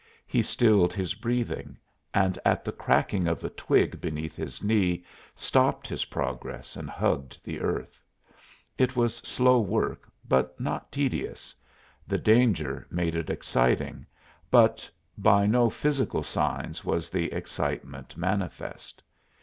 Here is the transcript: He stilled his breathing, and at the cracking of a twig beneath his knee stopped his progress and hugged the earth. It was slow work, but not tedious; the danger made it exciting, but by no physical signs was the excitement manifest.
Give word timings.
He 0.25 0.41
stilled 0.41 0.93
his 0.93 1.13
breathing, 1.13 1.77
and 2.11 2.39
at 2.43 2.65
the 2.65 2.71
cracking 2.71 3.27
of 3.27 3.43
a 3.43 3.51
twig 3.51 4.01
beneath 4.01 4.35
his 4.35 4.63
knee 4.63 5.05
stopped 5.35 5.87
his 5.87 6.05
progress 6.05 6.75
and 6.75 6.89
hugged 6.89 7.39
the 7.43 7.59
earth. 7.61 8.01
It 8.79 8.95
was 8.95 9.17
slow 9.17 9.59
work, 9.61 10.09
but 10.27 10.59
not 10.59 10.91
tedious; 10.91 11.53
the 12.07 12.17
danger 12.17 12.87
made 12.89 13.13
it 13.13 13.29
exciting, 13.29 14.07
but 14.49 14.89
by 15.19 15.45
no 15.45 15.69
physical 15.69 16.23
signs 16.23 16.83
was 16.83 17.11
the 17.11 17.31
excitement 17.31 18.17
manifest. 18.17 19.03